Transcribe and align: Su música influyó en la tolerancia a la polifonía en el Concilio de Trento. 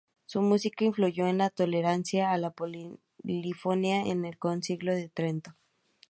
Su 0.25 0.41
música 0.41 0.83
influyó 0.83 1.27
en 1.27 1.37
la 1.37 1.51
tolerancia 1.51 2.31
a 2.31 2.37
la 2.39 2.49
polifonía 2.51 4.01
en 4.03 4.25
el 4.25 4.39
Concilio 4.39 4.95
de 4.95 5.09
Trento. 5.09 5.53